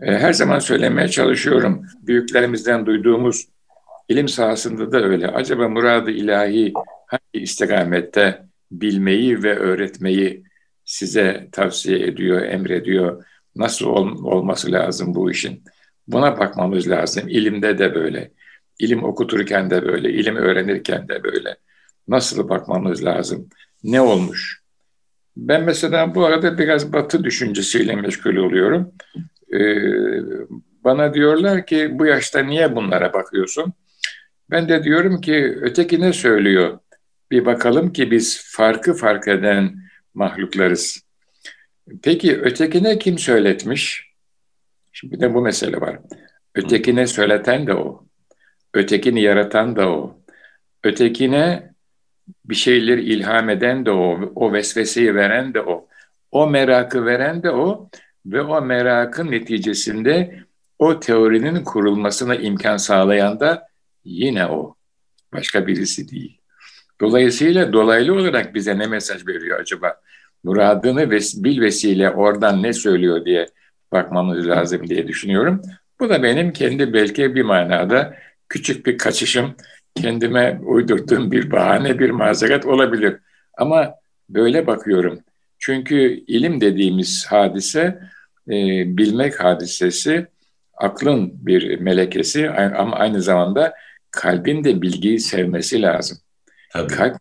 [0.00, 1.86] E, her zaman söylemeye çalışıyorum.
[2.02, 3.48] Büyüklerimizden duyduğumuz
[4.08, 5.28] ilim sahasında da öyle.
[5.28, 6.72] Acaba muradı ilahi
[7.06, 8.42] hangi istikamette
[8.72, 10.42] bilmeyi ve öğretmeyi
[10.84, 13.24] size tavsiye ediyor, emrediyor?
[13.60, 15.64] Nasıl ol, olması lazım bu işin?
[16.08, 17.28] Buna bakmamız lazım.
[17.28, 18.30] İlimde de böyle.
[18.78, 21.56] İlim okuturken de böyle, ilim öğrenirken de böyle.
[22.08, 23.48] Nasıl bakmamız lazım?
[23.84, 24.60] Ne olmuş?
[25.36, 28.92] Ben mesela bu arada biraz batı düşüncesiyle meşgul oluyorum.
[29.54, 29.76] Ee,
[30.84, 33.72] bana diyorlar ki bu yaşta niye bunlara bakıyorsun?
[34.50, 36.78] Ben de diyorum ki öteki ne söylüyor?
[37.30, 39.74] Bir bakalım ki biz farkı fark eden
[40.14, 41.09] mahluklarız.
[42.02, 44.10] Peki ötekine kim söyletmiş?
[44.92, 45.98] Şimdi bir de bu mesele var.
[46.54, 48.04] Ötekine söyleten de o.
[48.74, 50.18] Ötekini yaratan da o.
[50.84, 51.72] Ötekine
[52.44, 54.32] bir şeyler ilham eden de o.
[54.34, 55.88] O vesveseyi veren de o.
[56.30, 57.90] O merakı veren de o.
[58.26, 60.40] Ve o merakın neticesinde
[60.78, 63.66] o teorinin kurulmasına imkan sağlayan da
[64.04, 64.74] yine o.
[65.32, 66.40] Başka birisi değil.
[67.00, 70.00] Dolayısıyla dolaylı olarak bize ne mesaj veriyor acaba?
[70.44, 73.46] Muradını ves bil vesile oradan ne söylüyor diye
[73.92, 75.62] bakmamız lazım diye düşünüyorum.
[76.00, 78.14] Bu da benim kendi belki bir manada
[78.48, 79.54] küçük bir kaçışım,
[79.94, 83.16] kendime uydurduğum bir bahane, bir mazeret olabilir.
[83.58, 83.94] Ama
[84.28, 85.20] böyle bakıyorum.
[85.58, 88.00] Çünkü ilim dediğimiz hadise,
[88.48, 88.52] e,
[88.96, 90.26] bilmek hadisesi,
[90.76, 93.74] aklın bir melekesi ama aynı zamanda
[94.10, 96.18] kalbin de bilgiyi sevmesi lazım.
[96.72, 96.92] Tabii.
[96.92, 97.16] Kalp,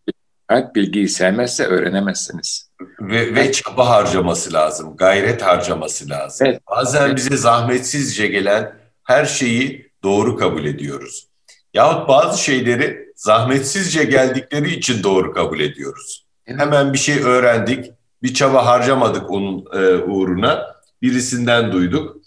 [0.47, 2.68] kalp bilgiyi sevmezse öğrenemezsiniz.
[3.01, 6.47] Ve, ve çaba harcaması lazım, gayret harcaması lazım.
[6.47, 6.61] Evet.
[6.67, 11.27] Bazen bize zahmetsizce gelen her şeyi doğru kabul ediyoruz.
[11.73, 16.25] Yahut bazı şeyleri zahmetsizce geldikleri için doğru kabul ediyoruz.
[16.45, 17.91] Hemen bir şey öğrendik,
[18.23, 22.17] bir çaba harcamadık onun e, uğruna, birisinden duyduk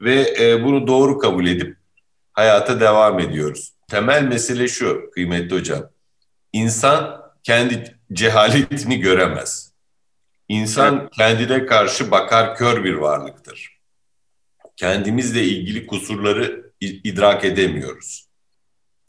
[0.00, 1.76] ve e, bunu doğru kabul edip
[2.32, 3.72] hayata devam ediyoruz.
[3.90, 5.82] Temel mesele şu kıymetli hocam.
[6.52, 9.71] İnsan kendi cehaletini göremez.
[10.48, 13.78] İnsan kendine karşı bakar kör bir varlıktır.
[14.76, 18.28] Kendimizle ilgili kusurları idrak edemiyoruz.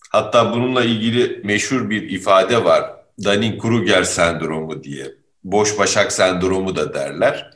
[0.10, 2.92] Hatta bununla ilgili meşhur bir ifade var.
[3.20, 5.16] Dunning-Kruger sendromu diye.
[5.44, 7.52] Boş başak sendromu da derler.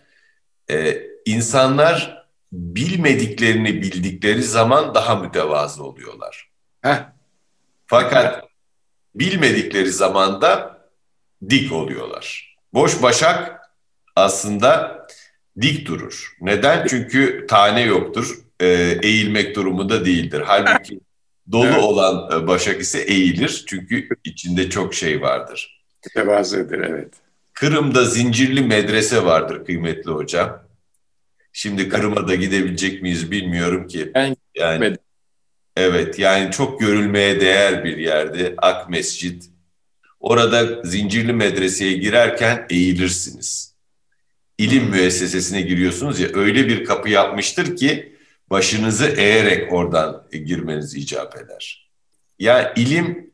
[0.69, 6.49] Ee, insanlar bilmediklerini bildikleri zaman daha mütevazı oluyorlar.
[6.81, 6.97] Heh.
[7.85, 8.43] Fakat
[9.15, 10.81] bilmedikleri zaman da
[11.49, 12.57] dik oluyorlar.
[12.73, 13.56] Boş başak
[14.17, 15.07] aslında
[15.61, 16.37] dik durur.
[16.41, 16.87] Neden?
[16.87, 18.37] Çünkü tane yoktur.
[18.59, 18.67] e,
[19.03, 20.43] eğilmek durumunda değildir.
[20.45, 20.99] Halbuki
[21.51, 21.83] dolu evet.
[21.83, 25.83] olan e, başak ise eğilir çünkü içinde çok şey vardır.
[26.13, 27.13] Tevazudur evet.
[27.53, 30.63] Kırım'da zincirli medrese vardır kıymetli hocam.
[31.53, 34.11] Şimdi Kırım'a da gidebilecek miyiz bilmiyorum ki.
[34.15, 34.95] Ben yani
[35.75, 39.43] Evet yani çok görülmeye değer bir yerde Ak Mescid.
[40.19, 43.76] Orada zincirli medreseye girerken eğilirsiniz.
[44.57, 48.15] İlim müessesesine giriyorsunuz ya öyle bir kapı yapmıştır ki
[48.49, 51.89] başınızı eğerek oradan girmeniz icap eder.
[52.39, 53.33] Ya yani ilim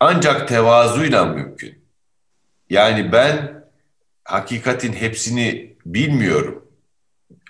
[0.00, 1.84] ancak tevazuyla mümkün.
[2.70, 3.64] Yani ben
[4.24, 6.66] hakikatin hepsini bilmiyorum.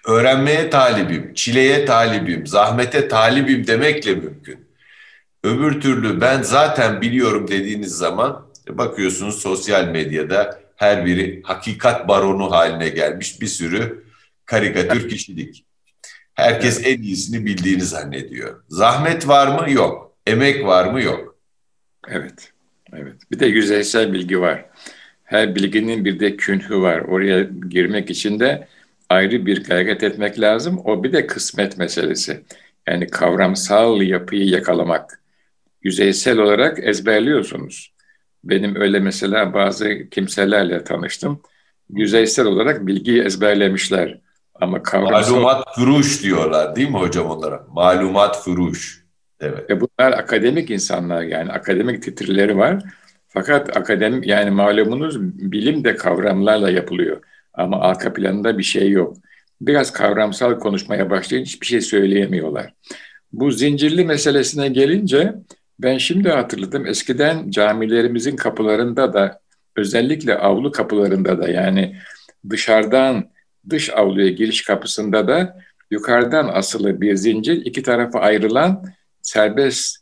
[0.06, 4.68] Öğrenmeye talibim, çileye talibim, zahmete talibim demekle mümkün.
[5.44, 12.88] Öbür türlü ben zaten biliyorum dediğiniz zaman bakıyorsunuz sosyal medyada her biri hakikat baronu haline
[12.88, 14.04] gelmiş bir sürü
[14.46, 15.64] karikatür kişilik.
[16.34, 18.62] Herkes en iyisini bildiğini zannediyor.
[18.68, 19.70] Zahmet var mı?
[19.70, 20.16] Yok.
[20.26, 21.02] Emek var mı?
[21.02, 21.36] Yok.
[22.08, 22.52] Evet.
[22.92, 23.14] Evet.
[23.30, 24.64] Bir de yüzeysel bilgi var.
[25.24, 27.00] Her bilginin bir de künhü var.
[27.00, 28.68] Oraya girmek için de
[29.08, 30.80] ayrı bir gayret etmek lazım.
[30.84, 32.44] O bir de kısmet meselesi.
[32.88, 35.22] Yani kavramsal yapıyı yakalamak.
[35.82, 37.92] Yüzeysel olarak ezberliyorsunuz.
[38.44, 41.42] Benim öyle mesela bazı kimselerle tanıştım.
[41.90, 44.20] Yüzeysel olarak bilgiyi ezberlemişler.
[44.54, 45.32] Ama kavramsal...
[45.32, 47.66] Malumat furuş diyorlar değil mi hocam onlara?
[47.68, 49.04] Malumat furuş.
[49.40, 49.70] Evet.
[49.70, 52.82] Ve bunlar akademik insanlar yani akademik titirleri var.
[53.28, 57.22] Fakat akademik yani malumunuz bilim de kavramlarla yapılıyor.
[57.54, 59.16] Ama arka planında bir şey yok.
[59.60, 62.74] Biraz kavramsal konuşmaya başlayınca hiçbir şey söyleyemiyorlar.
[63.32, 65.34] Bu zincirli meselesine gelince
[65.82, 66.86] ben şimdi hatırladım.
[66.86, 69.40] Eskiden camilerimizin kapılarında da
[69.76, 71.96] özellikle avlu kapılarında da yani
[72.50, 73.30] dışarıdan
[73.70, 75.58] dış avluya giriş kapısında da
[75.90, 78.84] yukarıdan asılı bir zincir iki tarafa ayrılan
[79.22, 79.96] serbest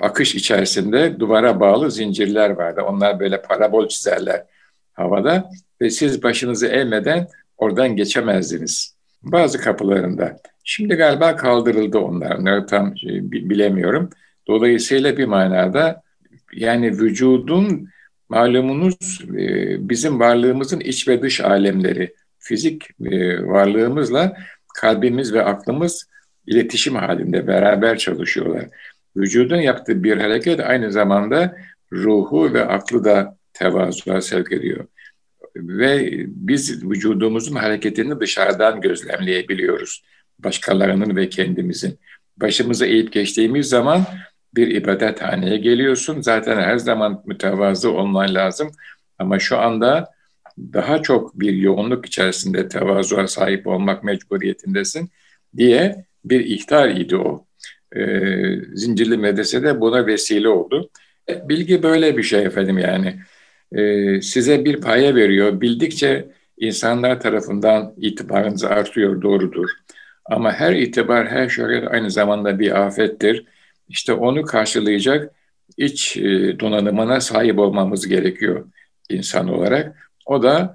[0.00, 2.82] akış içerisinde duvara bağlı zincirler vardı.
[2.82, 4.44] Onlar böyle parabol çizerler
[4.92, 8.96] havada ve siz başınızı eğmeden oradan geçemezdiniz.
[9.22, 10.36] Bazı kapılarında.
[10.64, 12.36] Şimdi galiba kaldırıldı onlar.
[12.36, 14.10] Onları tam şey, bilemiyorum.
[14.50, 16.02] Dolayısıyla bir manada
[16.52, 17.88] yani vücudun
[18.28, 24.36] malumunuz e, bizim varlığımızın iç ve dış alemleri, fizik e, varlığımızla
[24.74, 26.08] kalbimiz ve aklımız
[26.46, 28.68] iletişim halinde beraber çalışıyorlar.
[29.16, 31.56] Vücudun yaptığı bir hareket aynı zamanda
[31.92, 34.86] ruhu ve aklı da tevazuya sevk ediyor.
[35.56, 40.04] Ve biz vücudumuzun hareketini dışarıdan gözlemleyebiliyoruz.
[40.38, 41.98] Başkalarının ve kendimizin.
[42.36, 44.06] Başımızı eğip geçtiğimiz zaman
[44.54, 46.20] bir ibadethaneye geliyorsun.
[46.20, 48.72] Zaten her zaman mütevazı olman lazım.
[49.18, 50.10] Ama şu anda
[50.58, 55.10] daha çok bir yoğunluk içerisinde tevazuya sahip olmak mecburiyetindesin
[55.56, 57.46] diye bir ihtar idi o.
[57.96, 58.00] E,
[58.74, 60.90] Zincirli medresede buna vesile oldu.
[61.28, 63.20] E, bilgi böyle bir şey efendim yani.
[63.72, 65.60] E, size bir paye veriyor.
[65.60, 69.70] Bildikçe insanlar tarafından itibarınız artıyor, doğrudur.
[70.24, 73.44] Ama her itibar, her şöhret aynı zamanda bir afettir.
[73.90, 75.34] İşte onu karşılayacak
[75.76, 78.68] iç e, donanımına sahip olmamız gerekiyor
[79.08, 80.10] insan olarak.
[80.26, 80.74] O da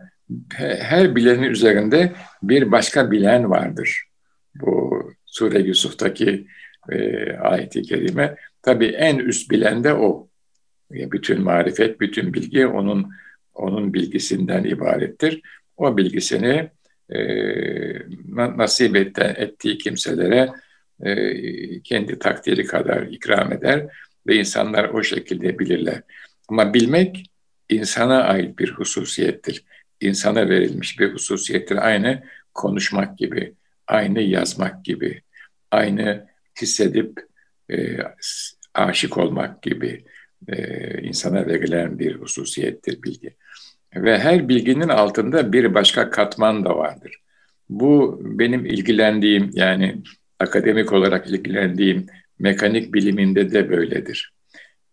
[0.49, 4.03] her bilenin üzerinde bir başka bilen vardır.
[4.55, 6.47] Bu Sure Yusuf'taki
[6.91, 8.35] e, ayeti kerime.
[8.61, 10.27] Tabii en üst bilen de o.
[10.91, 13.11] Bütün marifet, bütün bilgi onun
[13.53, 15.41] onun bilgisinden ibarettir.
[15.77, 16.69] O bilgisini
[17.09, 17.17] e,
[18.35, 20.49] nasip et, ettiği kimselere
[21.03, 23.87] e, kendi takdiri kadar ikram eder
[24.27, 26.01] ve insanlar o şekilde bilirler.
[26.49, 27.31] Ama bilmek
[27.69, 29.63] insana ait bir hususiyettir.
[30.01, 31.87] İnsana verilmiş bir hususiyettir.
[31.87, 33.53] Aynı konuşmak gibi,
[33.87, 35.21] aynı yazmak gibi,
[35.71, 36.27] aynı
[36.61, 37.19] hissedip
[37.71, 37.97] e,
[38.73, 40.05] aşık olmak gibi
[40.47, 43.35] e, insana verilen bir hususiyettir bilgi.
[43.95, 47.21] Ve her bilginin altında bir başka katman da vardır.
[47.69, 50.01] Bu benim ilgilendiğim yani
[50.39, 52.07] akademik olarak ilgilendiğim
[52.39, 54.33] mekanik biliminde de böyledir.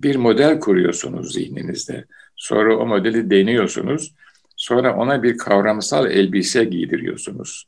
[0.00, 2.05] Bir model kuruyorsunuz zihninizde.
[2.37, 4.14] Sonra o modeli deniyorsunuz.
[4.57, 7.64] Sonra ona bir kavramsal elbise giydiriyorsunuz.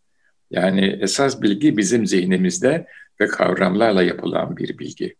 [0.50, 2.86] Yani esas bilgi bizim zihnimizde
[3.20, 5.14] ve kavramlarla yapılan bir bilgi.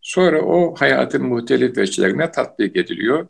[0.00, 3.28] Sonra o hayatın muhtelif veçlerine tatbik ediliyor.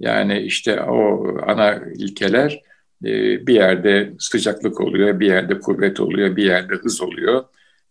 [0.00, 2.62] Yani işte o ana ilkeler
[3.04, 7.44] e, bir yerde sıcaklık oluyor, bir yerde kuvvet oluyor, bir yerde hız oluyor,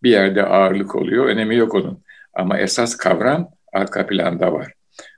[0.06, 1.26] bir yerde ağırlık oluyor.
[1.26, 2.04] Önemi yok onun.
[2.34, 4.74] Ama esas kavram arka planda var.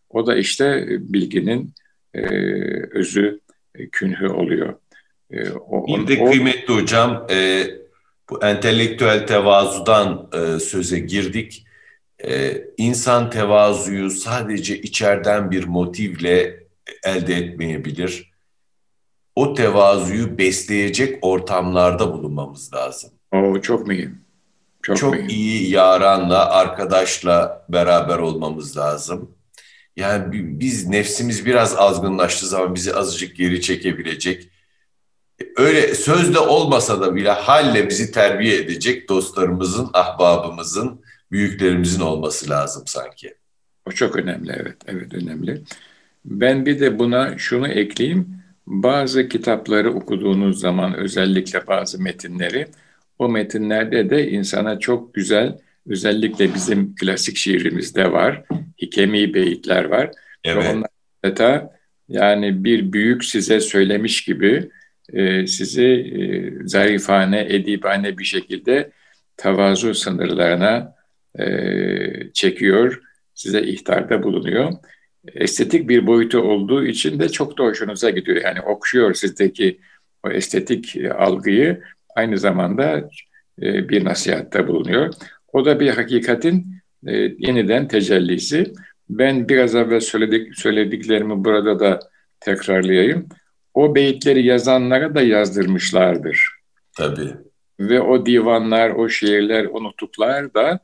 [0.10, 1.74] O da işte bilginin
[2.14, 2.22] e,
[2.92, 3.40] özü,
[3.76, 4.74] e, künhü oluyor.
[5.32, 7.64] E, o, bir de kıymetli hocam, e,
[8.30, 11.66] Bu entelektüel tevazudan e, söze girdik.
[12.26, 16.60] E, insan tevazuyu sadece içeriden bir motivle
[17.04, 18.32] elde etmeyebilir.
[19.36, 23.12] O tevazuyu besleyecek ortamlarda bulunmamız lazım.
[23.32, 24.27] O çok mühim.
[24.88, 25.30] Çok, çok mühim.
[25.30, 29.32] iyi yaranla, arkadaşla beraber olmamız lazım.
[29.96, 30.26] Yani
[30.60, 34.50] biz nefsimiz biraz azgınlaştığı zaman bizi azıcık geri çekebilecek.
[35.58, 43.36] Öyle sözde olmasa da bile halle bizi terbiye edecek dostlarımızın, ahbabımızın, büyüklerimizin olması lazım sanki.
[43.86, 45.64] O çok önemli evet, evet önemli.
[46.26, 48.42] Ben bir de buna şunu ekleyeyim.
[48.68, 52.68] Bazı kitapları okuduğunuz zaman özellikle bazı metinleri
[53.20, 55.58] o metinlerde de insana çok güzel
[55.90, 58.44] özellikle bizim klasik şiirimizde var.
[58.82, 60.12] Hikemi beyitler var.
[60.44, 60.64] Evet.
[60.64, 60.88] Ve onlar
[62.10, 64.70] yani bir büyük size söylemiş gibi
[65.14, 68.92] e, sizi e, zarifane, edibane bir şekilde
[69.38, 70.96] tavazu sınırlarına
[71.40, 71.48] e,
[72.34, 73.02] çekiyor,
[73.34, 74.72] size ihtarda bulunuyor.
[75.36, 78.42] Estetik bir boyutu olduğu için de çok da hoşunuza gidiyor.
[78.44, 79.80] Yani okşuyor sizdeki
[80.24, 81.82] o estetik algıyı
[82.18, 83.10] aynı zamanda
[83.62, 85.14] e, bir nasihatte bulunuyor.
[85.54, 86.68] O da bir hakikatin
[87.08, 88.74] e, yeniden tecellisi.
[89.10, 92.00] Ben biraz evvel söyledik, söylediklerimi burada da
[92.40, 93.30] tekrarlayayım.
[93.74, 96.48] O beyitleri yazanlara da yazdırmışlardır.
[96.98, 97.30] Tabii.
[97.80, 100.80] Ve o divanlar, o şiirler, o nutuklar da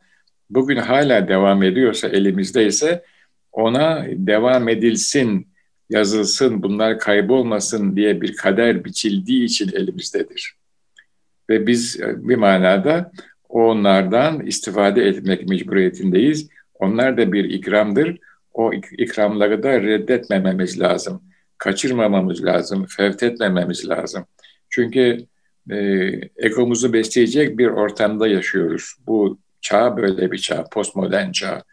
[0.49, 3.03] bugün hala devam ediyorsa, elimizdeyse
[3.51, 5.47] ona devam edilsin,
[5.89, 10.62] yazılsın, bunlar kaybolmasın diye bir kader biçildiği için elimizdedir.
[11.53, 13.11] Ve biz e, bir manada
[13.49, 16.49] onlardan istifade etmek mecburiyetindeyiz.
[16.73, 18.17] Onlar da bir ikramdır.
[18.53, 21.23] O ikramları da reddetmememiz lazım.
[21.57, 24.25] Kaçırmamamız lazım, fevt etmememiz lazım.
[24.69, 25.17] Çünkü
[25.71, 25.77] e,
[26.37, 28.93] egomuzu besleyecek bir ortamda yaşıyoruz.
[29.07, 31.63] Bu çağ böyle bir çağ, postmodern çağ.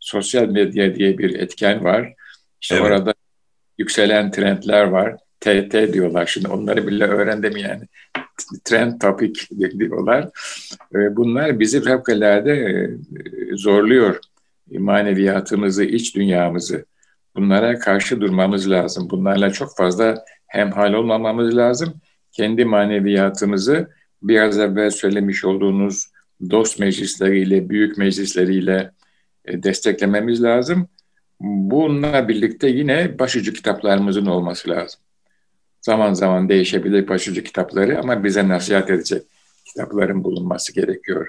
[0.00, 2.14] Sosyal medya diye bir etken var.
[2.60, 2.84] İşte evet.
[2.84, 3.14] orada
[3.78, 5.16] yükselen trendler var.
[5.40, 7.84] TT diyorlar şimdi onları bile öğrendim yani.
[8.64, 9.32] Trend topic
[9.78, 10.30] diyorlar.
[10.92, 12.90] Bunlar bizi fevkalade e,
[13.56, 14.18] zorluyor.
[14.70, 16.84] Maneviyatımızı, iç dünyamızı.
[17.36, 19.10] Bunlara karşı durmamız lazım.
[19.10, 21.94] Bunlarla çok fazla hemhal olmamamız lazım.
[22.32, 23.88] Kendi maneviyatımızı
[24.22, 26.06] biraz evvel söylemiş olduğunuz
[26.50, 28.90] dost meclisleriyle, büyük meclisleriyle
[29.44, 30.88] e, desteklememiz lazım.
[31.40, 35.00] Bununla birlikte yine başucu kitaplarımızın olması lazım.
[35.80, 39.22] Zaman zaman değişebilir başucu kitapları ama bize nasihat edecek
[39.64, 41.28] kitapların bulunması gerekiyor.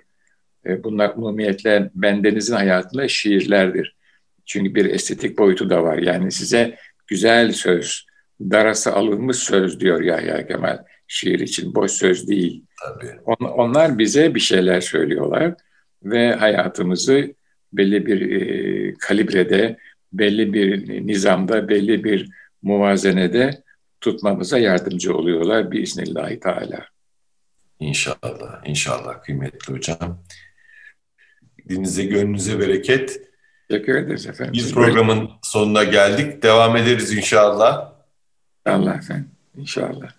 [0.66, 3.96] E, bunlar umumiyetle bendenizin hayatında şiirlerdir.
[4.46, 5.98] Çünkü bir estetik boyutu da var.
[5.98, 6.76] Yani size
[7.08, 8.06] güzel söz,
[8.42, 11.76] darası alınmış söz diyor Yahya Kemal şiir için.
[11.76, 12.64] Boş söz değil.
[12.84, 13.12] Tabii.
[13.26, 15.54] On, onlar bize bir şeyler söylüyorlar
[16.04, 17.34] ve hayatımızı
[17.74, 19.78] belli bir e, kalibrede,
[20.14, 22.30] belli bir nizamda, belli bir
[22.62, 23.64] muvazenede
[24.02, 26.86] tutmamıza yardımcı oluyorlar biiznillahü teala.
[27.80, 30.24] İnşallah, inşallah kıymetli hocam.
[31.70, 33.22] Dinize, gönlünüze bereket.
[33.70, 34.54] Teşekkür ederiz efendim.
[34.54, 36.44] Biz programın sonuna geldik.
[36.44, 37.94] Devam ederiz inşallah.
[38.66, 40.10] Allah efendim, inşallah.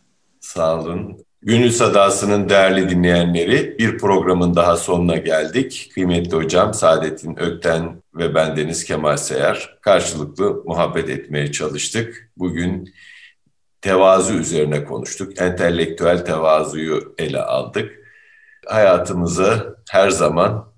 [0.41, 1.25] Sağ olun.
[1.43, 5.91] Gönül Sadası'nın değerli dinleyenleri bir programın daha sonuna geldik.
[5.95, 12.31] Kıymetli hocam Saadettin Ökten ve bendeniz Kemal Seyar karşılıklı muhabbet etmeye çalıştık.
[12.37, 12.95] Bugün
[13.83, 15.41] tevazu üzerine konuştuk.
[15.41, 17.93] Entelektüel tevazuyu ele aldık.
[18.67, 20.73] Hayatımızı her zaman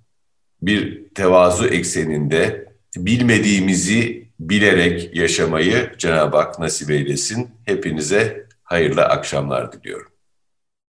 [0.63, 7.51] bir tevazu ekseninde bilmediğimizi bilerek yaşamayı Cenab-ı Hak nasip eylesin.
[7.65, 10.14] Hepinize hayırlı akşamlar diliyorum.